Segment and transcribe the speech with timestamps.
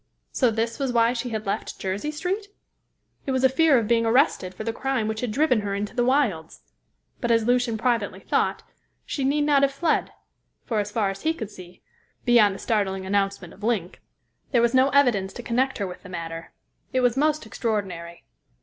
[0.31, 2.47] So this was why she had left Jersey Street?
[3.27, 5.95] It was a fear of being arrested for the crime which had driven her into
[5.95, 6.61] the wilds.
[7.19, 8.63] But, as Lucian privately thought,
[9.05, 10.11] she need not have fled,
[10.65, 11.83] for so far as he could see
[12.25, 14.01] beyond the startling announcement of Link,
[14.49, 16.51] there was no evidence to connect her with the matter.
[16.91, 18.23] It was most extraordinary.